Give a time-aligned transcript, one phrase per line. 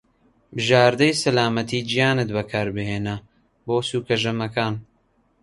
[0.55, 3.15] بژادەری سەلامەتی گیانت بەکاربهێنە
[3.65, 4.75] بۆ سوکە ژەمەکان.